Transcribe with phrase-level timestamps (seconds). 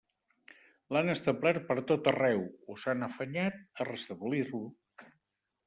[0.95, 4.67] L'han establert pertot arreu, o s'han afanyat a restablir-lo.